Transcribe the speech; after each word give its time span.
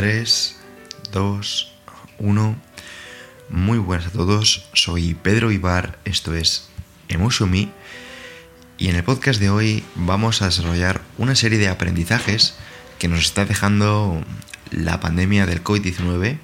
3, 0.00 0.56
2, 1.12 1.72
1. 2.20 2.56
Muy 3.50 3.76
buenas 3.76 4.06
a 4.06 4.10
todos, 4.10 4.66
soy 4.72 5.12
Pedro 5.12 5.52
Ibar, 5.52 5.98
esto 6.06 6.34
es 6.34 6.70
Me 7.10 7.68
y 8.78 8.88
en 8.88 8.96
el 8.96 9.04
podcast 9.04 9.38
de 9.38 9.50
hoy 9.50 9.84
vamos 9.96 10.40
a 10.40 10.46
desarrollar 10.46 11.02
una 11.18 11.34
serie 11.34 11.58
de 11.58 11.68
aprendizajes 11.68 12.54
que 12.98 13.08
nos 13.08 13.20
está 13.20 13.44
dejando 13.44 14.24
la 14.70 15.00
pandemia 15.00 15.44
del 15.44 15.62
COVID-19 15.62 16.38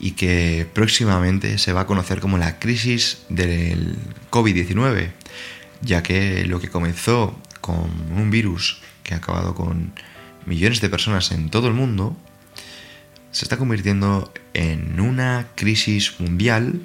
y 0.00 0.12
que 0.12 0.66
próximamente 0.72 1.58
se 1.58 1.74
va 1.74 1.82
a 1.82 1.86
conocer 1.86 2.20
como 2.20 2.38
la 2.38 2.58
crisis 2.58 3.18
del 3.28 3.98
COVID-19, 4.30 5.10
ya 5.82 6.02
que 6.02 6.46
lo 6.46 6.58
que 6.58 6.70
comenzó 6.70 7.38
con 7.60 7.90
un 8.16 8.30
virus 8.30 8.80
que 9.02 9.12
ha 9.12 9.18
acabado 9.18 9.54
con 9.54 9.92
millones 10.46 10.80
de 10.80 10.88
personas 10.88 11.32
en 11.32 11.50
todo 11.50 11.68
el 11.68 11.74
mundo, 11.74 12.16
se 13.32 13.44
está 13.44 13.56
convirtiendo 13.56 14.32
en 14.54 15.00
una 15.00 15.48
crisis 15.54 16.20
mundial 16.20 16.80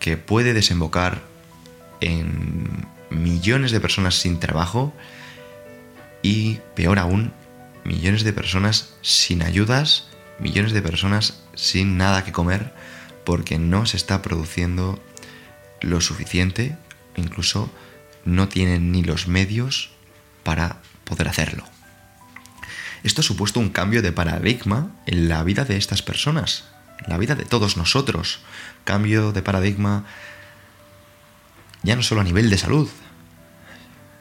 que 0.00 0.16
puede 0.16 0.52
desembocar 0.52 1.22
en 2.00 2.86
millones 3.10 3.70
de 3.70 3.80
personas 3.80 4.16
sin 4.16 4.40
trabajo 4.40 4.92
y, 6.22 6.58
peor 6.74 6.98
aún, 6.98 7.32
millones 7.84 8.24
de 8.24 8.32
personas 8.32 8.94
sin 9.02 9.42
ayudas, 9.42 10.08
millones 10.38 10.72
de 10.72 10.82
personas 10.82 11.42
sin 11.54 11.96
nada 11.96 12.24
que 12.24 12.32
comer 12.32 12.74
porque 13.24 13.58
no 13.58 13.86
se 13.86 13.96
está 13.96 14.20
produciendo 14.20 15.00
lo 15.80 16.00
suficiente, 16.00 16.76
incluso 17.16 17.70
no 18.24 18.48
tienen 18.48 18.90
ni 18.90 19.02
los 19.02 19.28
medios 19.28 19.90
para 20.42 20.82
poder 21.04 21.28
hacerlo. 21.28 21.71
Esto 23.02 23.20
ha 23.20 23.24
supuesto 23.24 23.60
un 23.60 23.70
cambio 23.70 24.02
de 24.02 24.12
paradigma 24.12 24.90
en 25.06 25.28
la 25.28 25.42
vida 25.42 25.64
de 25.64 25.76
estas 25.76 26.02
personas, 26.02 26.64
en 27.04 27.10
la 27.10 27.18
vida 27.18 27.34
de 27.34 27.44
todos 27.44 27.76
nosotros. 27.76 28.40
Cambio 28.84 29.32
de 29.32 29.42
paradigma 29.42 30.04
ya 31.82 31.96
no 31.96 32.02
solo 32.02 32.20
a 32.20 32.24
nivel 32.24 32.48
de 32.48 32.58
salud, 32.58 32.88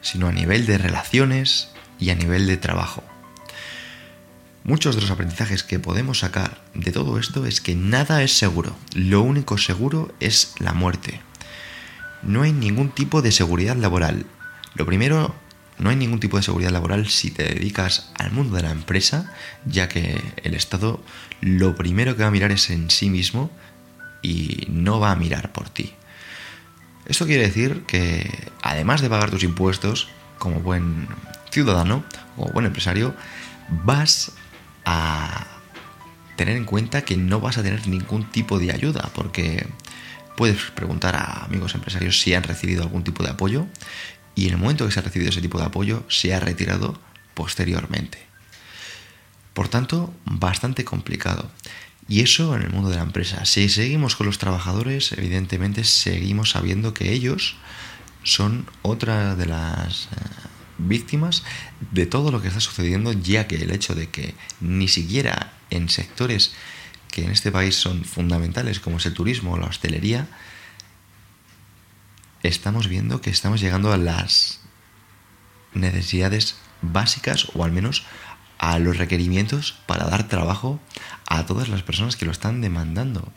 sino 0.01 0.27
a 0.27 0.31
nivel 0.31 0.65
de 0.65 0.77
relaciones 0.77 1.69
y 1.99 2.09
a 2.09 2.15
nivel 2.15 2.47
de 2.47 2.57
trabajo. 2.57 3.03
Muchos 4.63 4.95
de 4.95 5.01
los 5.01 5.11
aprendizajes 5.11 5.63
que 5.63 5.79
podemos 5.79 6.19
sacar 6.19 6.61
de 6.75 6.91
todo 6.91 7.17
esto 7.17 7.45
es 7.45 7.61
que 7.61 7.75
nada 7.75 8.21
es 8.21 8.37
seguro. 8.37 8.75
Lo 8.93 9.21
único 9.21 9.57
seguro 9.57 10.13
es 10.19 10.53
la 10.59 10.73
muerte. 10.73 11.21
No 12.21 12.43
hay 12.43 12.51
ningún 12.53 12.89
tipo 12.89 13.23
de 13.23 13.31
seguridad 13.31 13.75
laboral. 13.75 14.25
Lo 14.75 14.85
primero 14.85 15.35
no 15.81 15.89
hay 15.89 15.95
ningún 15.95 16.19
tipo 16.19 16.37
de 16.37 16.43
seguridad 16.43 16.69
laboral 16.69 17.09
si 17.09 17.31
te 17.31 17.43
dedicas 17.43 18.11
al 18.19 18.31
mundo 18.31 18.55
de 18.55 18.61
la 18.61 18.69
empresa, 18.69 19.33
ya 19.65 19.89
que 19.89 20.21
el 20.43 20.53
Estado 20.53 21.03
lo 21.41 21.75
primero 21.75 22.15
que 22.15 22.21
va 22.21 22.27
a 22.27 22.31
mirar 22.31 22.51
es 22.51 22.69
en 22.69 22.91
sí 22.91 23.09
mismo 23.09 23.49
y 24.21 24.67
no 24.69 24.99
va 24.99 25.11
a 25.11 25.15
mirar 25.15 25.51
por 25.51 25.69
ti. 25.69 25.93
Esto 27.07 27.25
quiere 27.25 27.41
decir 27.41 27.81
que 27.87 28.29
además 28.61 29.01
de 29.01 29.09
pagar 29.09 29.31
tus 29.31 29.43
impuestos 29.43 30.07
como 30.37 30.59
buen 30.59 31.07
ciudadano 31.49 32.03
o 32.37 32.51
buen 32.51 32.67
empresario, 32.67 33.15
vas 33.83 34.33
a 34.85 35.47
tener 36.35 36.57
en 36.57 36.65
cuenta 36.65 37.01
que 37.01 37.17
no 37.17 37.39
vas 37.39 37.57
a 37.57 37.63
tener 37.63 37.87
ningún 37.87 38.29
tipo 38.29 38.59
de 38.59 38.71
ayuda, 38.71 39.09
porque 39.15 39.65
puedes 40.37 40.61
preguntar 40.75 41.15
a 41.15 41.43
amigos 41.45 41.73
empresarios 41.73 42.21
si 42.21 42.35
han 42.35 42.43
recibido 42.43 42.83
algún 42.83 43.03
tipo 43.03 43.23
de 43.23 43.31
apoyo 43.31 43.65
y 44.35 44.47
en 44.47 44.53
el 44.53 44.57
momento 44.57 44.85
que 44.85 44.91
se 44.91 44.99
ha 44.99 45.03
recibido 45.03 45.29
ese 45.29 45.41
tipo 45.41 45.59
de 45.59 45.65
apoyo 45.65 46.03
se 46.09 46.33
ha 46.33 46.39
retirado 46.39 46.99
posteriormente. 47.33 48.19
Por 49.53 49.67
tanto, 49.67 50.13
bastante 50.25 50.85
complicado. 50.85 51.51
Y 52.07 52.21
eso 52.21 52.55
en 52.55 52.63
el 52.63 52.71
mundo 52.71 52.89
de 52.89 52.97
la 52.97 53.03
empresa. 53.03 53.45
Si 53.45 53.69
seguimos 53.69 54.15
con 54.15 54.27
los 54.27 54.37
trabajadores, 54.37 55.11
evidentemente 55.13 55.83
seguimos 55.83 56.51
sabiendo 56.51 56.93
que 56.93 57.11
ellos 57.11 57.55
son 58.23 58.67
otra 58.81 59.35
de 59.35 59.45
las 59.45 60.05
eh, 60.05 60.17
víctimas 60.77 61.43
de 61.91 62.05
todo 62.05 62.31
lo 62.31 62.41
que 62.41 62.47
está 62.47 62.59
sucediendo, 62.59 63.13
ya 63.13 63.47
que 63.47 63.55
el 63.55 63.71
hecho 63.71 63.95
de 63.95 64.09
que 64.09 64.35
ni 64.59 64.87
siquiera 64.87 65.53
en 65.69 65.89
sectores 65.89 66.53
que 67.09 67.25
en 67.25 67.31
este 67.31 67.51
país 67.51 67.75
son 67.75 68.03
fundamentales, 68.05 68.79
como 68.79 68.97
es 68.97 69.05
el 69.05 69.13
turismo 69.13 69.53
o 69.53 69.57
la 69.57 69.67
hostelería, 69.67 70.27
estamos 72.43 72.87
viendo 72.87 73.21
que 73.21 73.29
estamos 73.29 73.61
llegando 73.61 73.91
a 73.91 73.97
las 73.97 74.61
necesidades 75.73 76.57
básicas 76.81 77.47
o 77.53 77.63
al 77.63 77.71
menos 77.71 78.03
a 78.57 78.77
los 78.79 78.97
requerimientos 78.97 79.79
para 79.85 80.05
dar 80.05 80.27
trabajo 80.27 80.79
a 81.27 81.45
todas 81.45 81.69
las 81.69 81.83
personas 81.83 82.15
que 82.15 82.25
lo 82.25 82.31
están 82.31 82.61
demandando. 82.61 83.31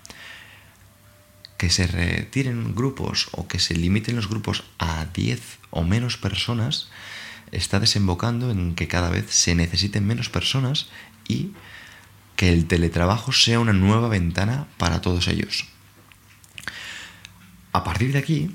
Que 1.56 1.70
se 1.70 1.86
retiren 1.86 2.74
grupos 2.74 3.28
o 3.32 3.48
que 3.48 3.58
se 3.58 3.74
limiten 3.74 4.16
los 4.16 4.28
grupos 4.28 4.64
a 4.78 5.06
10 5.06 5.40
o 5.70 5.82
menos 5.82 6.16
personas 6.16 6.88
está 7.52 7.80
desembocando 7.80 8.50
en 8.50 8.74
que 8.74 8.88
cada 8.88 9.10
vez 9.10 9.30
se 9.30 9.54
necesiten 9.54 10.06
menos 10.06 10.28
personas 10.28 10.88
y 11.26 11.52
que 12.36 12.52
el 12.52 12.66
teletrabajo 12.66 13.32
sea 13.32 13.60
una 13.60 13.72
nueva 13.72 14.08
ventana 14.08 14.66
para 14.76 15.00
todos 15.00 15.28
ellos. 15.28 15.66
A 17.72 17.84
partir 17.84 18.12
de 18.12 18.18
aquí, 18.18 18.54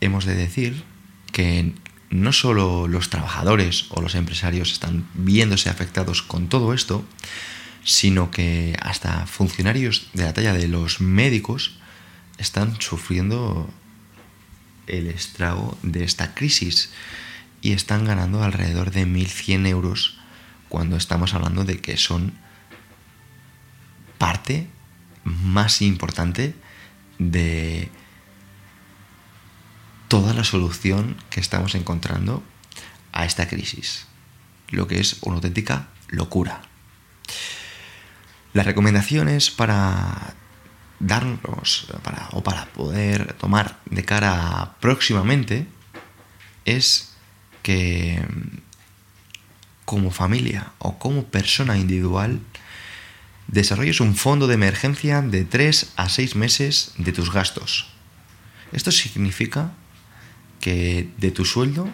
hemos 0.00 0.24
de 0.24 0.34
decir 0.34 0.84
que 1.32 1.72
no 2.10 2.32
solo 2.32 2.88
los 2.88 3.10
trabajadores 3.10 3.86
o 3.90 4.00
los 4.00 4.14
empresarios 4.14 4.72
están 4.72 5.06
viéndose 5.14 5.68
afectados 5.68 6.22
con 6.22 6.48
todo 6.48 6.72
esto, 6.72 7.04
sino 7.84 8.30
que 8.30 8.76
hasta 8.80 9.26
funcionarios 9.26 10.08
de 10.14 10.24
la 10.24 10.32
talla 10.32 10.52
de 10.52 10.68
los 10.68 11.00
médicos 11.00 11.78
están 12.38 12.80
sufriendo 12.80 13.68
el 14.86 15.06
estrago 15.08 15.76
de 15.82 16.04
esta 16.04 16.34
crisis 16.34 16.90
y 17.60 17.72
están 17.72 18.04
ganando 18.04 18.42
alrededor 18.42 18.90
de 18.90 19.06
1.100 19.06 19.66
euros 19.66 20.18
cuando 20.68 20.96
estamos 20.96 21.34
hablando 21.34 21.64
de 21.64 21.80
que 21.80 21.96
son 21.96 22.32
parte 24.16 24.68
más 25.24 25.82
importante 25.82 26.54
de 27.18 27.90
toda 30.08 30.34
la 30.34 30.44
solución 30.44 31.16
que 31.30 31.40
estamos 31.40 31.74
encontrando 31.74 32.42
a 33.12 33.24
esta 33.24 33.48
crisis, 33.48 34.06
lo 34.70 34.88
que 34.88 35.00
es 35.00 35.18
una 35.22 35.36
auténtica 35.36 35.88
locura. 36.08 36.62
Las 38.52 38.66
recomendaciones 38.66 39.50
para 39.50 40.34
darnos 41.00 41.86
para, 42.02 42.28
o 42.32 42.42
para 42.42 42.66
poder 42.66 43.34
tomar 43.34 43.78
de 43.86 44.04
cara 44.04 44.74
próximamente 44.80 45.66
es 46.64 47.12
que 47.62 48.20
como 49.84 50.10
familia 50.10 50.72
o 50.78 50.98
como 50.98 51.24
persona 51.24 51.78
individual 51.78 52.40
desarrolles 53.46 54.00
un 54.00 54.16
fondo 54.16 54.46
de 54.46 54.54
emergencia 54.54 55.22
de 55.22 55.44
3 55.44 55.92
a 55.96 56.08
6 56.08 56.36
meses 56.36 56.92
de 56.98 57.12
tus 57.12 57.32
gastos. 57.32 57.86
Esto 58.72 58.92
significa 58.92 59.72
que 60.60 61.08
de 61.18 61.30
tu 61.30 61.44
sueldo, 61.44 61.88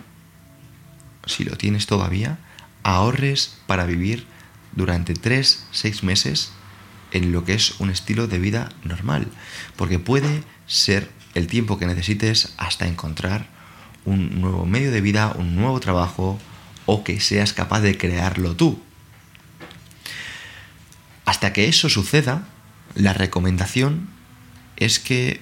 si 1.26 1.44
lo 1.44 1.56
tienes 1.56 1.86
todavía, 1.86 2.38
ahorres 2.82 3.58
para 3.66 3.86
vivir 3.86 4.26
durante 4.72 5.14
3, 5.14 5.66
6 5.70 6.02
meses 6.02 6.52
en 7.12 7.32
lo 7.32 7.44
que 7.44 7.54
es 7.54 7.80
un 7.80 7.90
estilo 7.90 8.26
de 8.26 8.38
vida 8.38 8.70
normal. 8.82 9.28
Porque 9.76 9.98
puede 9.98 10.42
ser 10.66 11.10
el 11.34 11.46
tiempo 11.46 11.78
que 11.78 11.86
necesites 11.86 12.54
hasta 12.56 12.86
encontrar 12.86 13.48
un 14.04 14.40
nuevo 14.40 14.66
medio 14.66 14.90
de 14.90 15.00
vida, 15.00 15.34
un 15.36 15.56
nuevo 15.56 15.80
trabajo 15.80 16.38
o 16.86 17.04
que 17.04 17.20
seas 17.20 17.52
capaz 17.52 17.80
de 17.80 17.96
crearlo 17.96 18.54
tú. 18.54 18.82
Hasta 21.24 21.52
que 21.52 21.68
eso 21.68 21.88
suceda, 21.88 22.46
la 22.94 23.14
recomendación 23.14 24.08
es 24.76 24.98
que 24.98 25.40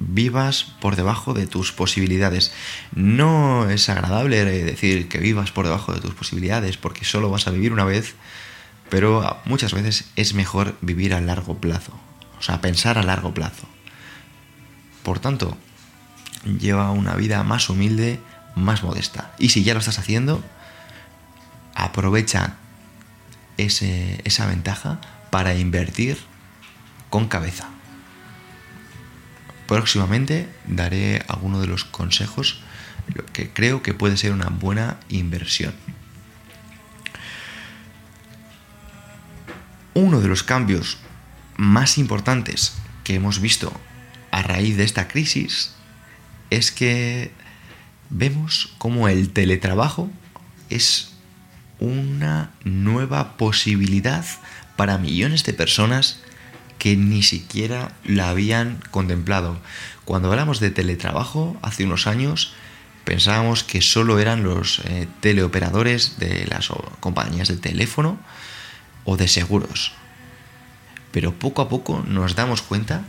vivas 0.00 0.64
por 0.80 0.96
debajo 0.96 1.34
de 1.34 1.46
tus 1.46 1.72
posibilidades. 1.72 2.52
No 2.94 3.70
es 3.70 3.88
agradable 3.88 4.44
decir 4.44 5.08
que 5.08 5.18
vivas 5.18 5.52
por 5.52 5.66
debajo 5.66 5.92
de 5.92 6.00
tus 6.00 6.14
posibilidades 6.14 6.76
porque 6.76 7.04
solo 7.04 7.30
vas 7.30 7.46
a 7.46 7.52
vivir 7.52 7.72
una 7.72 7.84
vez, 7.84 8.14
pero 8.88 9.40
muchas 9.44 9.72
veces 9.72 10.06
es 10.16 10.34
mejor 10.34 10.76
vivir 10.80 11.14
a 11.14 11.20
largo 11.20 11.58
plazo, 11.58 11.92
o 12.38 12.42
sea, 12.42 12.60
pensar 12.60 12.98
a 12.98 13.02
largo 13.02 13.32
plazo. 13.32 13.68
Por 15.04 15.20
tanto, 15.20 15.56
lleva 16.58 16.90
una 16.90 17.14
vida 17.14 17.44
más 17.44 17.68
humilde, 17.70 18.18
más 18.56 18.82
modesta. 18.82 19.32
Y 19.38 19.50
si 19.50 19.62
ya 19.62 19.74
lo 19.74 19.80
estás 19.80 19.98
haciendo, 19.98 20.42
aprovecha 21.74 22.56
esa 23.56 24.46
ventaja 24.46 25.00
para 25.30 25.54
invertir 25.54 26.18
con 27.10 27.28
cabeza. 27.28 27.68
Próximamente 29.70 30.48
daré 30.66 31.22
algunos 31.28 31.60
de 31.60 31.68
los 31.68 31.84
consejos 31.84 32.58
que 33.32 33.50
creo 33.52 33.84
que 33.84 33.94
puede 33.94 34.16
ser 34.16 34.32
una 34.32 34.48
buena 34.48 34.98
inversión. 35.08 35.72
Uno 39.94 40.20
de 40.20 40.26
los 40.26 40.42
cambios 40.42 40.98
más 41.56 41.98
importantes 41.98 42.72
que 43.04 43.14
hemos 43.14 43.40
visto 43.40 43.72
a 44.32 44.42
raíz 44.42 44.76
de 44.76 44.82
esta 44.82 45.06
crisis 45.06 45.76
es 46.50 46.72
que 46.72 47.30
vemos 48.08 48.74
como 48.78 49.06
el 49.06 49.30
teletrabajo 49.30 50.10
es 50.68 51.12
una 51.78 52.50
nueva 52.64 53.36
posibilidad 53.36 54.26
para 54.74 54.98
millones 54.98 55.44
de 55.44 55.52
personas 55.52 56.18
que 56.80 56.96
ni 56.96 57.22
siquiera 57.22 57.92
la 58.04 58.30
habían 58.30 58.82
contemplado. 58.90 59.60
Cuando 60.06 60.30
hablamos 60.30 60.60
de 60.60 60.70
teletrabajo 60.70 61.56
hace 61.62 61.84
unos 61.84 62.06
años 62.08 62.54
pensábamos 63.04 63.64
que 63.64 63.82
solo 63.82 64.18
eran 64.18 64.42
los 64.42 64.80
eh, 64.86 65.06
teleoperadores 65.20 66.18
de 66.18 66.46
las 66.46 66.70
compañías 67.00 67.48
de 67.48 67.58
teléfono 67.58 68.18
o 69.04 69.18
de 69.18 69.28
seguros. 69.28 69.92
Pero 71.12 71.34
poco 71.38 71.60
a 71.60 71.68
poco 71.68 72.02
nos 72.08 72.34
damos 72.34 72.62
cuenta 72.62 73.04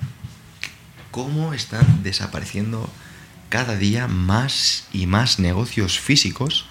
cómo 1.12 1.53
están 1.53 2.03
desapareciendo 2.03 2.89
cada 3.47 3.77
día 3.77 4.07
más 4.07 4.88
y 4.91 5.07
más 5.07 5.39
negocios 5.39 5.97
físicos 5.97 6.65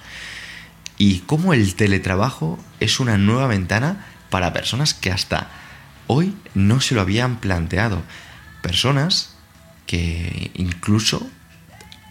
y 0.98 1.20
cómo 1.20 1.54
el 1.54 1.76
teletrabajo 1.76 2.58
es 2.78 3.00
una 3.00 3.16
nueva 3.16 3.46
ventana 3.46 4.06
para 4.28 4.52
personas 4.52 4.92
que 4.92 5.10
hasta 5.10 5.50
hoy 6.12 6.34
no 6.54 6.80
se 6.80 6.96
lo 6.96 7.02
habían 7.02 7.38
planteado. 7.38 8.02
Personas 8.62 9.36
que 9.86 10.50
incluso 10.54 11.30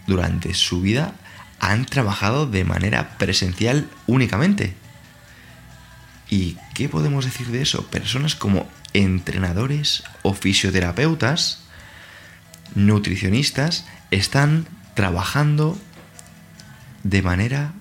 durante 0.06 0.54
su 0.54 0.80
vida 0.80 1.14
han 1.60 1.84
trabajado 1.84 2.46
de 2.46 2.64
manera 2.64 3.18
presencial 3.18 3.90
únicamente. 4.06 4.74
¿Y 6.30 6.56
qué 6.72 6.88
podemos 6.88 7.26
decir 7.26 7.48
de 7.48 7.60
eso? 7.60 7.86
Personas 7.88 8.34
como 8.34 8.66
entrenadores 8.94 10.02
o 10.22 10.32
fisioterapeutas, 10.32 11.60
nutricionistas, 12.74 13.84
están 14.10 14.66
trabajando 14.94 15.78
de 17.02 17.20
manera 17.20 17.74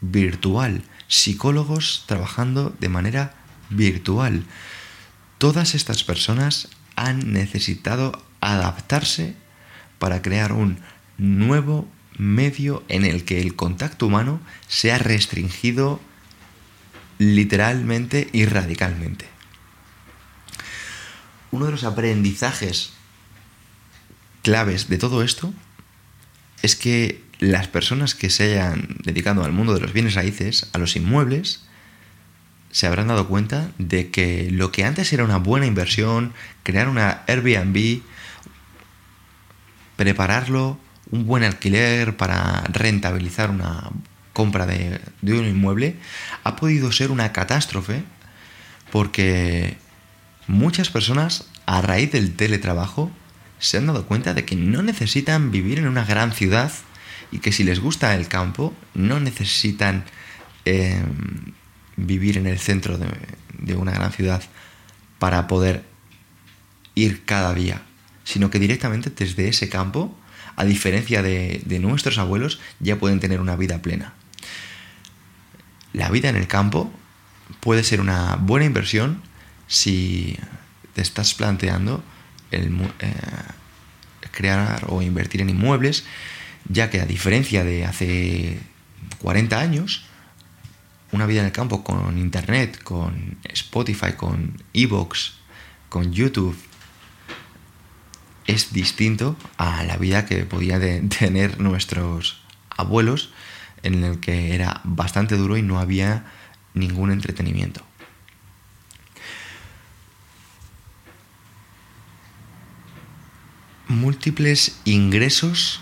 virtual, 0.00 0.84
psicólogos 1.08 2.04
trabajando 2.06 2.72
de 2.78 2.88
manera 2.88 3.34
virtual. 3.70 4.44
Todas 5.42 5.74
estas 5.74 6.04
personas 6.04 6.68
han 6.94 7.32
necesitado 7.32 8.24
adaptarse 8.40 9.34
para 9.98 10.22
crear 10.22 10.52
un 10.52 10.78
nuevo 11.18 11.88
medio 12.16 12.84
en 12.86 13.04
el 13.04 13.24
que 13.24 13.40
el 13.40 13.56
contacto 13.56 14.06
humano 14.06 14.40
sea 14.68 14.98
restringido 14.98 16.00
literalmente 17.18 18.28
y 18.32 18.44
radicalmente. 18.44 19.26
Uno 21.50 21.66
de 21.66 21.72
los 21.72 21.82
aprendizajes 21.82 22.92
claves 24.42 24.88
de 24.88 24.98
todo 24.98 25.24
esto 25.24 25.52
es 26.62 26.76
que 26.76 27.20
las 27.40 27.66
personas 27.66 28.14
que 28.14 28.30
se 28.30 28.44
hayan 28.44 28.96
dedicado 29.02 29.42
al 29.42 29.50
mundo 29.50 29.74
de 29.74 29.80
los 29.80 29.92
bienes 29.92 30.14
raíces, 30.14 30.68
a 30.72 30.78
los 30.78 30.94
inmuebles, 30.94 31.64
se 32.72 32.86
habrán 32.86 33.08
dado 33.08 33.28
cuenta 33.28 33.70
de 33.78 34.10
que 34.10 34.50
lo 34.50 34.72
que 34.72 34.84
antes 34.84 35.12
era 35.12 35.24
una 35.24 35.36
buena 35.36 35.66
inversión, 35.66 36.32
crear 36.64 36.88
una 36.88 37.22
Airbnb, 37.28 38.00
prepararlo, 39.96 40.78
un 41.10 41.26
buen 41.26 41.44
alquiler 41.44 42.16
para 42.16 42.62
rentabilizar 42.72 43.50
una 43.50 43.90
compra 44.32 44.66
de, 44.66 45.00
de 45.20 45.38
un 45.38 45.46
inmueble, 45.46 45.96
ha 46.42 46.56
podido 46.56 46.90
ser 46.90 47.10
una 47.10 47.32
catástrofe 47.32 48.02
porque 48.90 49.76
muchas 50.46 50.88
personas 50.88 51.46
a 51.66 51.82
raíz 51.82 52.10
del 52.10 52.34
teletrabajo 52.34 53.10
se 53.58 53.76
han 53.76 53.86
dado 53.86 54.06
cuenta 54.06 54.32
de 54.32 54.46
que 54.46 54.56
no 54.56 54.82
necesitan 54.82 55.50
vivir 55.50 55.78
en 55.78 55.86
una 55.86 56.04
gran 56.04 56.32
ciudad 56.32 56.72
y 57.30 57.38
que 57.38 57.52
si 57.52 57.64
les 57.64 57.80
gusta 57.80 58.14
el 58.14 58.28
campo, 58.28 58.74
no 58.94 59.20
necesitan 59.20 60.04
em, 60.64 61.52
vivir 61.96 62.38
en 62.38 62.46
el 62.46 62.58
centro 62.58 62.98
de, 62.98 63.74
una 63.74 63.92
gran 63.92 64.12
ciudad 64.12 64.42
para 65.18 65.46
poder 65.46 65.84
ir 66.94 67.24
cada 67.24 67.54
día, 67.54 67.82
sino 68.24 68.50
que 68.50 68.58
directamente 68.58 69.10
desde 69.10 69.48
ese 69.48 69.68
campo, 69.68 70.16
a 70.56 70.64
diferencia 70.64 71.22
de, 71.22 71.78
nuestros 71.80 72.18
abuelos, 72.18 72.60
ya 72.80 72.98
pueden 72.98 73.20
tener 73.20 73.40
una 73.40 73.56
vida 73.56 73.80
plena. 73.82 74.14
La 75.92 76.10
vida 76.10 76.28
en 76.28 76.36
el 76.36 76.48
campo 76.48 76.92
puede 77.60 77.84
ser 77.84 78.00
una 78.00 78.36
buena 78.36 78.66
inversión 78.66 79.22
si 79.66 80.38
te 80.94 81.02
estás 81.02 81.34
planteando 81.34 82.02
el, 82.50 82.74
eh, 83.00 83.12
crear 84.32 84.86
o 84.88 85.02
invertir 85.02 85.40
en 85.40 85.50
inmuebles, 85.50 86.04
ya 86.68 86.90
que 86.90 87.00
a 87.00 87.06
diferencia 87.06 87.64
de 87.64 87.84
hace 87.84 88.60
40 89.18 89.58
años, 89.58 90.04
una 91.12 91.26
vida 91.26 91.40
en 91.40 91.46
el 91.46 91.52
campo 91.52 91.84
con 91.84 92.18
internet, 92.18 92.82
con 92.82 93.38
Spotify, 93.44 94.14
con 94.16 94.62
Evox, 94.72 95.34
con 95.88 96.12
YouTube, 96.12 96.56
es 98.46 98.72
distinto 98.72 99.36
a 99.56 99.84
la 99.84 99.96
vida 99.96 100.26
que 100.26 100.44
podían 100.44 101.08
tener 101.20 101.60
nuestros 101.60 102.42
abuelos, 102.70 103.32
en 103.82 104.02
el 104.04 104.20
que 104.20 104.54
era 104.54 104.80
bastante 104.84 105.36
duro 105.36 105.56
y 105.56 105.62
no 105.62 105.78
había 105.78 106.24
ningún 106.74 107.10
entretenimiento. 107.10 107.84
múltiples 113.92 114.80
ingresos 114.84 115.80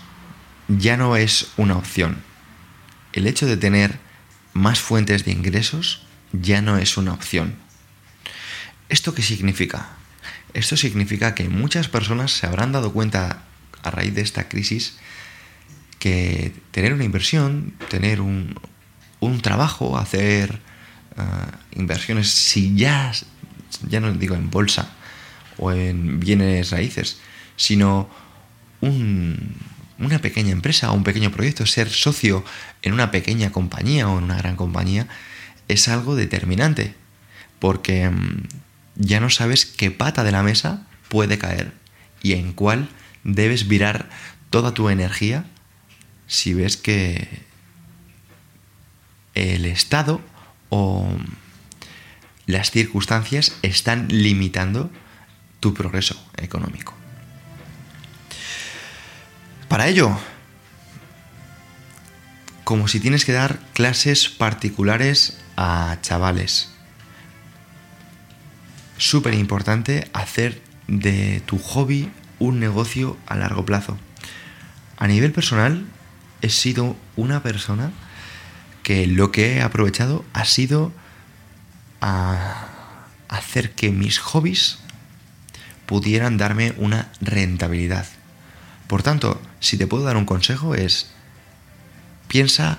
ya 0.67 0.97
no 0.97 1.15
es 1.15 1.51
una 1.57 1.77
opción. 1.77 2.21
El 3.13 3.25
hecho 3.25 3.47
de 3.47 3.57
tener 3.57 3.99
más 4.53 4.79
fuentes 4.79 5.25
de 5.25 5.31
ingresos 5.31 6.05
ya 6.33 6.61
no 6.61 6.77
es 6.77 6.97
una 6.97 7.13
opción. 7.13 7.55
¿Esto 8.89 9.13
qué 9.13 9.21
significa? 9.21 9.89
Esto 10.53 10.75
significa 10.75 11.33
que 11.33 11.47
muchas 11.47 11.87
personas 11.87 12.31
se 12.31 12.47
habrán 12.47 12.71
dado 12.71 12.91
cuenta 12.91 13.43
a 13.83 13.91
raíz 13.91 14.13
de 14.13 14.21
esta 14.21 14.49
crisis 14.49 14.97
que 15.99 16.53
tener 16.71 16.93
una 16.93 17.03
inversión, 17.03 17.73
tener 17.89 18.21
un, 18.21 18.59
trabajo, 19.41 19.97
hacer 19.97 20.59
ah, 21.15 21.59
inversiones, 21.71 22.29
si 22.29 22.75
ya, 22.75 23.11
ya 23.87 23.99
no 23.99 24.11
digo 24.13 24.35
en 24.35 24.49
bolsa 24.49 24.93
o 25.57 25.71
en 25.71 26.19
bienes 26.19 26.71
raíces, 26.71 27.19
sino 27.55 28.09
una 30.01 30.19
pequeña 30.19 30.51
empresa 30.51 30.91
o 30.91 30.95
un 30.95 31.03
pequeño 31.03 31.31
proyecto, 31.31 31.65
ser 31.65 31.89
socio 31.89 32.43
en 32.81 32.93
una 32.93 33.11
pequeña 33.11 33.51
compañía 33.51 34.09
o 34.09 34.17
en 34.17 34.25
una 34.25 34.37
gran 34.37 34.55
compañía, 34.55 35.07
es 35.67 35.87
algo 35.87 36.15
determinante, 36.15 36.95
porque 37.59 38.09
mm, 38.09 38.47
ya 38.95 39.19
no 39.19 39.29
sabes 39.29 39.65
qué 39.65 39.91
pata 39.91 40.23
de 40.23 40.31
la 40.31 40.43
mesa 40.43 40.87
puede 41.09 41.37
caer 41.37 41.73
y 42.21 42.33
en 42.33 42.53
cuál 42.53 42.89
debes 43.23 43.67
virar 43.67 44.09
toda 44.49 44.73
tu 44.73 44.89
energía 44.89 45.45
si 46.27 46.53
ves 46.53 46.77
que 46.77 47.43
el 49.33 49.65
Estado 49.65 50.21
o 50.69 51.07
las 52.45 52.71
circunstancias 52.71 53.55
están 53.61 54.07
limitando 54.09 54.89
tu 55.59 55.73
progreso 55.73 56.21
económico. 56.37 57.00
Para 59.71 59.87
ello, 59.87 60.11
como 62.65 62.89
si 62.89 62.99
tienes 62.99 63.23
que 63.23 63.31
dar 63.31 63.57
clases 63.71 64.27
particulares 64.27 65.37
a 65.55 65.95
chavales. 66.01 66.73
Súper 68.97 69.33
importante 69.33 70.09
hacer 70.11 70.61
de 70.89 71.41
tu 71.45 71.57
hobby 71.57 72.11
un 72.37 72.59
negocio 72.59 73.15
a 73.27 73.37
largo 73.37 73.65
plazo. 73.65 73.97
A 74.97 75.07
nivel 75.07 75.31
personal, 75.31 75.85
he 76.41 76.49
sido 76.49 76.97
una 77.15 77.41
persona 77.41 77.93
que 78.83 79.07
lo 79.07 79.31
que 79.31 79.53
he 79.55 79.61
aprovechado 79.61 80.25
ha 80.33 80.43
sido 80.43 80.91
a 82.01 82.67
hacer 83.29 83.71
que 83.71 83.91
mis 83.91 84.19
hobbies 84.19 84.79
pudieran 85.85 86.37
darme 86.37 86.73
una 86.75 87.09
rentabilidad. 87.21 88.05
Por 88.91 89.03
tanto, 89.03 89.41
si 89.61 89.77
te 89.77 89.87
puedo 89.87 90.03
dar 90.03 90.17
un 90.17 90.25
consejo 90.25 90.75
es, 90.75 91.07
piensa 92.27 92.77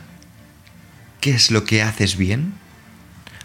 qué 1.23 1.31
es 1.31 1.51
lo 1.51 1.65
que 1.65 1.83
haces 1.83 2.19
bien, 2.19 2.53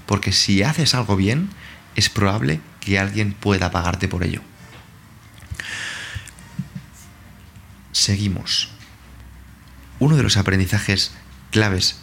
porque 0.06 0.34
si 0.34 0.64
haces 0.64 0.94
algo 0.94 1.16
bien, 1.16 1.50
es 1.96 2.10
probable 2.10 2.60
que 2.82 3.00
alguien 3.00 3.32
pueda 3.32 3.72
pagarte 3.72 4.10
por 4.10 4.26
ello. 4.26 4.42
Seguimos. 7.94 8.68
Uno 10.00 10.18
de 10.18 10.24
los 10.24 10.36
aprendizajes 10.36 11.14
claves 11.52 11.96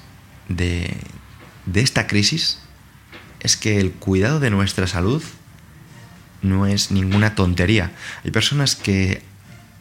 de, 0.49 0.97
de 1.67 1.83
esta 1.83 2.07
crisis 2.07 2.59
es 3.41 3.59
que 3.59 3.81
el 3.81 3.93
cuidado 3.93 4.41
de 4.41 4.49
nuestra 4.49 4.87
salud 4.87 5.23
no 6.41 6.67
es 6.67 6.91
ninguna 6.91 7.35
tontería. 7.35 7.93
Hay 8.25 8.31
personas 8.31 8.77
que 8.77 9.34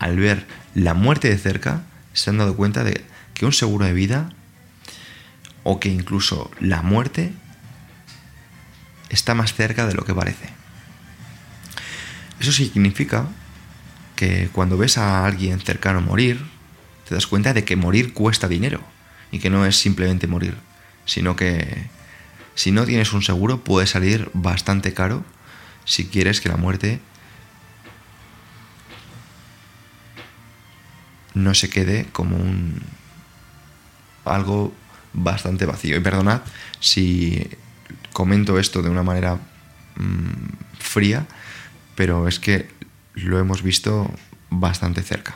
al 0.03 0.17
ver 0.17 0.45
la 0.75 0.93
muerte 0.93 1.29
de 1.29 1.37
cerca 1.37 1.83
se 2.11 2.29
han 2.29 2.37
dado 2.37 2.57
cuenta 2.57 2.83
de 2.83 3.05
que 3.33 3.45
un 3.45 3.53
seguro 3.53 3.85
de 3.85 3.93
vida 3.93 4.29
o 5.63 5.79
que 5.79 5.87
incluso 5.87 6.51
la 6.59 6.81
muerte 6.81 7.31
está 9.09 9.33
más 9.33 9.53
cerca 9.53 9.87
de 9.87 9.93
lo 9.93 10.03
que 10.03 10.13
parece. 10.13 10.49
Eso 12.41 12.51
significa 12.51 13.27
que 14.17 14.49
cuando 14.51 14.77
ves 14.77 14.97
a 14.97 15.25
alguien 15.25 15.61
cercano 15.61 16.01
morir, 16.01 16.45
te 17.07 17.15
das 17.15 17.25
cuenta 17.25 17.53
de 17.53 17.63
que 17.63 17.77
morir 17.77 18.13
cuesta 18.13 18.49
dinero 18.49 18.81
y 19.31 19.39
que 19.39 19.49
no 19.49 19.65
es 19.65 19.77
simplemente 19.77 20.27
morir, 20.27 20.57
sino 21.05 21.37
que 21.37 21.87
si 22.55 22.71
no 22.71 22.85
tienes 22.85 23.13
un 23.13 23.21
seguro 23.21 23.63
puede 23.63 23.87
salir 23.87 24.29
bastante 24.33 24.93
caro 24.93 25.23
si 25.85 26.07
quieres 26.07 26.41
que 26.41 26.49
la 26.49 26.57
muerte 26.57 26.99
no 31.33 31.53
se 31.53 31.69
quede 31.69 32.05
como 32.11 32.37
un 32.37 32.81
algo 34.25 34.73
bastante 35.13 35.65
vacío. 35.65 35.97
Y 35.97 35.99
perdonad 35.99 36.41
si 36.79 37.49
comento 38.11 38.59
esto 38.59 38.81
de 38.81 38.89
una 38.89 39.03
manera 39.03 39.35
mm, 39.95 40.77
fría, 40.79 41.25
pero 41.95 42.27
es 42.27 42.39
que 42.39 42.69
lo 43.15 43.39
hemos 43.39 43.61
visto 43.61 44.09
bastante 44.49 45.01
cerca. 45.01 45.35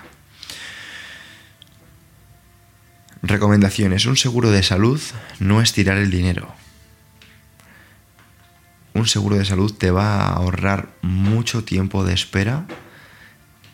Recomendaciones. 3.21 4.05
Un 4.05 4.17
seguro 4.17 4.51
de 4.51 4.63
salud 4.63 5.01
no 5.39 5.61
es 5.61 5.73
tirar 5.73 5.97
el 5.97 6.11
dinero. 6.11 6.53
Un 8.93 9.07
seguro 9.07 9.37
de 9.37 9.45
salud 9.45 9.73
te 9.73 9.91
va 9.91 10.17
a 10.17 10.33
ahorrar 10.33 10.89
mucho 11.01 11.63
tiempo 11.63 12.03
de 12.03 12.13
espera 12.13 12.67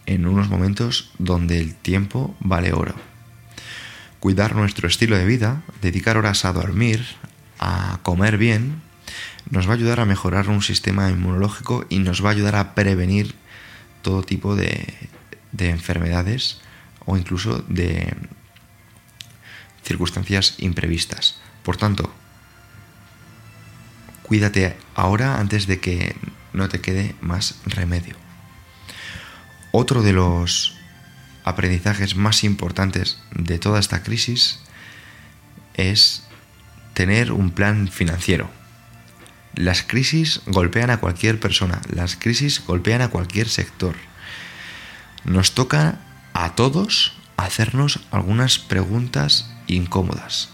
en 0.06 0.26
unos 0.26 0.50
momentos 0.50 1.12
donde 1.18 1.60
el 1.60 1.76
tiempo 1.76 2.36
vale 2.40 2.74
oro. 2.74 2.96
Cuidar 4.20 4.56
nuestro 4.56 4.88
estilo 4.88 5.18
de 5.18 5.26
vida, 5.26 5.64
dedicar 5.82 6.18
horas 6.18 6.46
a 6.46 6.54
dormir, 6.54 7.06
a 7.60 8.00
comer 8.04 8.38
bien, 8.38 8.82
nos 9.50 9.68
va 9.68 9.72
a 9.72 9.76
ayudar 9.76 10.00
a 10.00 10.06
mejorar 10.06 10.50
un 10.50 10.62
sistema 10.62 11.10
inmunológico 11.10 11.86
y 11.90 12.00
nos 12.00 12.24
va 12.24 12.30
a 12.30 12.32
ayudar 12.34 12.56
a 12.56 12.74
prevenir 12.76 13.36
todo 14.02 14.24
tipo 14.24 14.56
de, 14.56 14.94
de 15.52 15.70
enfermedades 15.70 16.62
o 17.06 17.18
incluso 17.18 17.64
de 17.68 18.16
circunstancias 19.84 20.56
imprevistas. 20.60 21.40
Por 21.64 21.78
tanto, 21.78 22.14
cuídate 24.24 24.76
ahora 24.96 25.40
antes 25.40 25.68
de 25.68 25.80
que 25.80 26.16
no 26.54 26.70
te 26.70 26.82
quede 26.82 27.16
más 27.22 27.62
remedio. 27.66 28.23
Otro 29.76 30.04
de 30.04 30.14
los 30.14 30.76
aprendizajes 31.44 32.16
más 32.16 32.44
importantes 32.44 33.18
de 33.32 33.58
toda 33.58 33.80
esta 33.80 34.04
crisis 34.04 34.60
es 35.74 36.28
tener 36.94 37.32
un 37.32 37.50
plan 37.50 37.88
financiero. 37.88 38.52
Las 39.56 39.82
crisis 39.82 40.42
golpean 40.46 40.92
a 40.92 41.00
cualquier 41.00 41.40
persona, 41.40 41.82
las 41.90 42.16
crisis 42.16 42.64
golpean 42.64 43.02
a 43.02 43.08
cualquier 43.08 43.50
sector. 43.50 43.96
Nos 45.26 45.56
toca 45.56 45.98
a 46.34 46.54
todos 46.54 47.14
hacernos 47.38 48.02
algunas 48.12 48.60
preguntas 48.60 49.52
incómodas. 49.66 50.50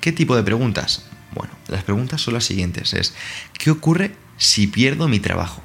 ¿Qué 0.00 0.10
tipo 0.10 0.36
de 0.36 0.42
preguntas? 0.42 1.04
Bueno, 1.34 1.52
las 1.68 1.84
preguntas 1.84 2.22
son 2.22 2.32
las 2.32 2.44
siguientes. 2.44 2.94
Es, 2.94 3.12
¿qué 3.58 3.70
ocurre 3.70 4.16
si 4.38 4.68
pierdo 4.68 5.06
mi 5.06 5.20
trabajo? 5.20 5.62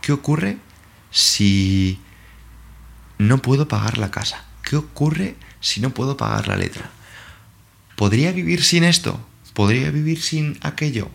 ¿Qué 0.00 0.12
ocurre 0.12 0.56
si 1.10 1.98
no 3.18 3.38
puedo 3.42 3.68
pagar 3.68 3.98
la 3.98 4.10
casa? 4.10 4.44
¿Qué 4.62 4.76
ocurre 4.76 5.36
si 5.60 5.80
no 5.80 5.90
puedo 5.90 6.16
pagar 6.16 6.48
la 6.48 6.56
letra? 6.56 6.90
¿Podría 7.96 8.32
vivir 8.32 8.62
sin 8.62 8.84
esto? 8.84 9.20
¿Podría 9.54 9.90
vivir 9.90 10.20
sin 10.22 10.58
aquello? 10.62 11.10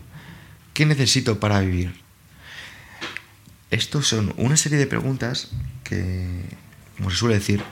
¿Qué 0.74 0.86
necesito 0.86 1.40
para 1.40 1.60
vivir? 1.60 1.94
Estos 3.70 4.06
son 4.08 4.34
una 4.36 4.56
serie 4.56 4.78
de 4.78 4.86
preguntas 4.86 5.50
que, 5.82 6.44
como 6.96 7.10
se 7.10 7.16
suele 7.16 7.36
decir, 7.36 7.62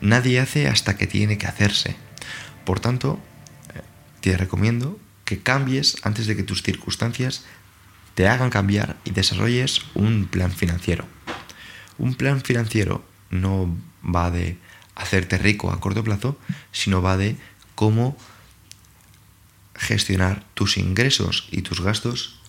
nadie 0.00 0.40
hace 0.40 0.68
hasta 0.68 0.96
que 0.96 1.06
tiene 1.06 1.38
que 1.38 1.46
hacerse. 1.46 1.96
Por 2.64 2.80
tanto, 2.80 3.20
te 4.20 4.36
recomiendo 4.36 4.98
que 5.24 5.40
cambies 5.42 5.96
antes 6.02 6.26
de 6.26 6.36
que 6.36 6.42
tus 6.42 6.62
circunstancias 6.62 7.44
te 8.14 8.28
hagan 8.28 8.50
cambiar 8.50 8.96
y 9.04 9.10
desarrolles 9.10 9.80
un 9.94 10.26
plan 10.26 10.52
financiero. 10.52 11.06
Un 11.98 12.14
plan 12.14 12.40
financiero 12.40 13.04
no 13.30 13.74
va 14.04 14.30
de 14.30 14.58
hacerte 14.94 15.38
rico 15.38 15.70
a 15.70 15.80
corto 15.80 16.04
plazo, 16.04 16.38
sino 16.72 17.02
va 17.02 17.16
de 17.16 17.36
cómo 17.74 18.16
gestionar 19.74 20.44
tus 20.54 20.78
ingresos 20.78 21.48
y 21.50 21.62
tus 21.62 21.80
gastos 21.80 22.40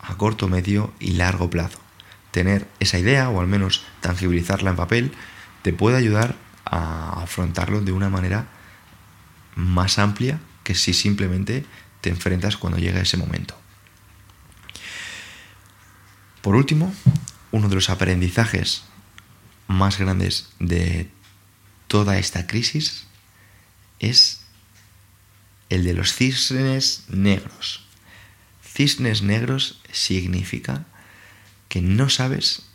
a 0.00 0.16
corto, 0.16 0.48
medio 0.48 0.92
y 0.98 1.12
largo 1.12 1.50
plazo. 1.50 1.78
Tener 2.30 2.68
esa 2.80 2.98
idea, 2.98 3.30
o 3.30 3.40
al 3.40 3.46
menos 3.46 3.84
tangibilizarla 4.00 4.70
en 4.70 4.76
papel, 4.76 5.12
te 5.62 5.72
puede 5.72 5.96
ayudar 5.96 6.36
a 6.64 7.22
afrontarlo 7.22 7.80
de 7.80 7.92
una 7.92 8.10
manera 8.10 8.46
más 9.54 9.98
amplia 9.98 10.40
que 10.62 10.74
si 10.74 10.92
simplemente 10.92 11.64
te 12.00 12.10
enfrentas 12.10 12.56
cuando 12.56 12.78
llega 12.78 13.00
ese 13.00 13.16
momento. 13.16 13.54
Por 16.42 16.56
último, 16.56 16.92
uno 17.54 17.68
de 17.68 17.76
los 17.76 17.88
aprendizajes 17.88 18.82
más 19.68 19.96
grandes 19.96 20.48
de 20.58 21.08
toda 21.86 22.18
esta 22.18 22.48
crisis 22.48 23.06
es 24.00 24.40
el 25.68 25.84
de 25.84 25.94
los 25.94 26.14
cisnes 26.14 27.04
negros. 27.10 27.86
Cisnes 28.60 29.22
negros 29.22 29.80
significa 29.92 30.84
que 31.68 31.80
no 31.80 32.08
sabes 32.08 32.66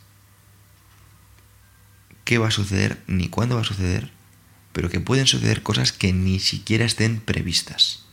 qué 2.24 2.38
va 2.38 2.48
a 2.48 2.50
suceder 2.50 3.02
ni 3.06 3.28
cuándo 3.28 3.56
va 3.56 3.60
a 3.60 3.64
suceder, 3.64 4.10
pero 4.72 4.88
que 4.88 5.00
pueden 5.00 5.26
suceder 5.26 5.62
cosas 5.62 5.92
que 5.92 6.14
ni 6.14 6.40
siquiera 6.40 6.86
estén 6.86 7.20
previstas. 7.20 8.06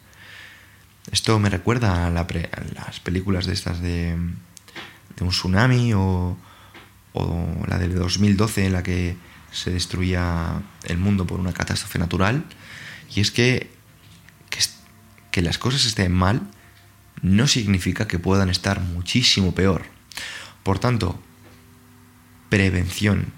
Esto 1.13 1.39
me 1.39 1.49
recuerda 1.49 2.07
a, 2.07 2.09
las 2.09 2.99
películas 2.99 3.45
de 3.45 3.53
estas 3.53 3.81
de, 3.81 4.17
un 5.21 5.29
tsunami 5.29 5.93
o, 5.93 6.37
la 7.13 7.77
del 7.77 7.95
2012 7.95 8.65
en 8.65 8.73
la 8.73 8.83
que 8.83 9.17
se 9.51 9.71
destruía 9.71 10.61
el 10.83 10.97
mundo 10.97 11.25
por 11.25 11.39
una 11.39 11.53
catástrofe 11.53 11.99
natural. 11.99 12.45
Y 13.13 13.21
es 13.21 13.31
que, 13.31 13.71
que, 14.49 14.59
que 15.31 15.41
las 15.41 15.57
cosas 15.57 15.85
estén 15.85 16.11
mal 16.11 16.49
no 17.21 17.47
significa 17.47 18.07
que 18.07 18.19
puedan 18.19 18.49
estar 18.49 18.81
muchísimo 18.81 19.55
peor. 19.55 19.85
Por 20.63 20.79
tanto, 20.79 21.19
prevención. 22.49 23.33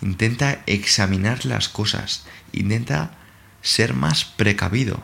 Intenta 0.00 0.62
examinar 0.66 1.44
las 1.44 1.68
cosas. 1.68 2.24
Intenta 2.52 3.18
ser 3.60 3.94
más 3.94 4.24
precavido. 4.24 5.02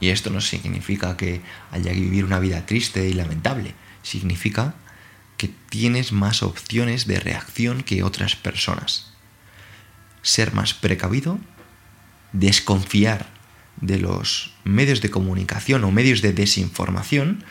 Y 0.00 0.08
esto 0.08 0.30
no 0.30 0.40
significa 0.40 1.16
que 1.16 1.40
haya 1.70 1.92
que 1.92 2.00
vivir 2.00 2.24
una 2.24 2.40
vida 2.40 2.66
triste 2.66 3.08
y 3.08 3.14
lamentable. 3.14 3.74
Significa 4.02 4.74
que 5.36 5.48
tienes 5.68 6.12
más 6.12 6.42
opciones 6.42 7.06
de 7.06 7.20
reacción 7.20 7.82
que 7.82 8.02
otras 8.02 8.36
personas. 8.36 9.12
Ser 10.22 10.54
más 10.54 10.74
precavido, 10.74 11.38
desconfiar 12.32 13.28
de 13.80 13.98
los 13.98 14.54
medios 14.64 15.00
de 15.00 15.10
comunicación 15.10 15.84
o 15.84 15.90
medios 15.90 16.22
de 16.22 16.32
desinformación, 16.32 17.44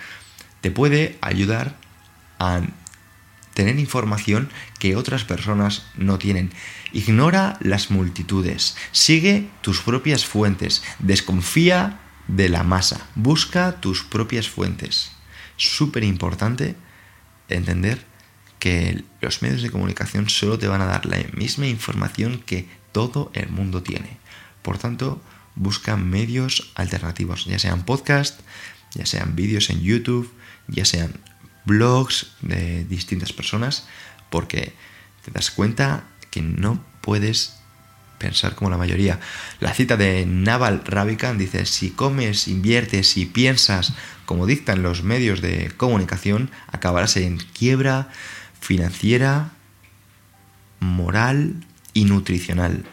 te 0.61 0.71
puede 0.71 1.17
ayudar 1.21 1.77
a 2.39 2.61
tener 3.53 3.77
información 3.79 4.49
que 4.79 4.95
otras 4.95 5.23
personas 5.23 5.83
no 5.95 6.17
tienen. 6.17 6.51
Ignora 6.91 7.57
las 7.61 7.91
multitudes, 7.91 8.75
sigue 8.91 9.49
tus 9.61 9.81
propias 9.81 10.25
fuentes, 10.25 10.83
desconfía 10.99 11.99
de 12.27 12.49
la 12.49 12.63
masa. 12.63 13.07
Busca 13.15 13.79
tus 13.79 14.03
propias 14.03 14.49
fuentes. 14.49 15.11
súper 15.55 16.03
importante 16.03 16.75
entender 17.50 18.05
que 18.59 19.03
los 19.21 19.41
medios 19.41 19.62
de 19.62 19.71
comunicación 19.71 20.29
solo 20.29 20.57
te 20.57 20.67
van 20.67 20.81
a 20.81 20.85
dar 20.85 21.05
la 21.05 21.17
misma 21.33 21.67
información 21.67 22.41
que 22.45 22.67
todo 22.91 23.31
el 23.33 23.50
mundo 23.50 23.83
tiene. 23.83 24.17
Por 24.62 24.77
tanto, 24.77 25.21
busca 25.55 25.97
medios 25.97 26.71
alternativos, 26.75 27.45
ya 27.45 27.59
sean 27.59 27.83
podcast, 27.83 28.39
ya 28.93 29.05
sean 29.05 29.35
vídeos 29.35 29.69
en 29.69 29.81
YouTube, 29.81 30.31
ya 30.67 30.85
sean 30.85 31.19
blogs 31.65 32.31
de 32.41 32.85
distintas 32.85 33.33
personas, 33.33 33.85
porque 34.29 34.73
te 35.25 35.31
das 35.31 35.51
cuenta 35.51 36.05
que 36.31 36.41
no 36.41 36.83
puedes 37.01 37.55
pensar 38.24 38.56
como 38.56 38.70
la 38.70 38.77
mayoría. 38.77 39.20
La 39.60 39.74
cita 39.74 39.98
de 39.98 40.25
Naval 40.25 40.82
Ravikant 40.86 41.38
dice, 41.38 41.65
si 41.65 41.92
comes, 41.92 42.48
inviertes 42.48 43.18
y 43.18 43.25
piensas 43.25 43.94
como 44.25 44.46
dictan 44.46 44.82
los 44.82 45.03
medios 45.03 45.42
de 45.42 45.74
comunicación, 45.75 46.50
acabarás 46.72 47.18
en 47.18 47.38
quiebra, 47.38 48.08
financiera, 48.62 49.51
moral 50.80 51.65
y 51.94 52.06
nutricional. 52.06 52.86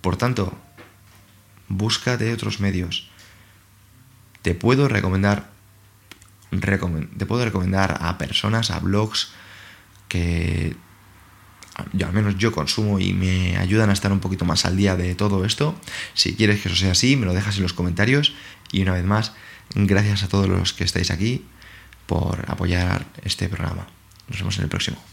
Por 0.00 0.16
tanto, 0.16 0.58
búscate 1.68 2.32
otros 2.32 2.58
medios. 2.58 3.08
Te 4.42 4.56
puedo 4.56 4.88
recomendar, 4.88 5.50
te 6.50 7.26
puedo 7.26 7.44
recomendar 7.44 7.98
a 8.00 8.18
personas, 8.18 8.72
a 8.72 8.80
blogs 8.80 9.30
que 10.08 10.74
yo 11.92 12.06
al 12.06 12.12
menos 12.12 12.36
yo 12.36 12.52
consumo 12.52 12.98
y 12.98 13.12
me 13.12 13.56
ayudan 13.56 13.90
a 13.90 13.92
estar 13.92 14.12
un 14.12 14.20
poquito 14.20 14.44
más 14.44 14.64
al 14.64 14.76
día 14.76 14.96
de 14.96 15.14
todo 15.14 15.44
esto. 15.44 15.74
Si 16.14 16.34
quieres 16.34 16.60
que 16.60 16.68
eso 16.68 16.76
sea 16.76 16.92
así, 16.92 17.16
me 17.16 17.26
lo 17.26 17.34
dejas 17.34 17.56
en 17.56 17.62
los 17.62 17.72
comentarios. 17.72 18.34
Y 18.70 18.82
una 18.82 18.92
vez 18.92 19.04
más, 19.04 19.32
gracias 19.74 20.22
a 20.22 20.28
todos 20.28 20.48
los 20.48 20.72
que 20.72 20.84
estáis 20.84 21.10
aquí 21.10 21.44
por 22.06 22.44
apoyar 22.48 23.06
este 23.24 23.48
programa. 23.48 23.86
Nos 24.28 24.38
vemos 24.38 24.56
en 24.58 24.64
el 24.64 24.68
próximo. 24.68 25.11